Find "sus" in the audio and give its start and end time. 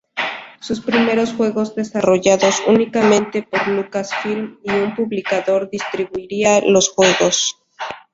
0.61-0.81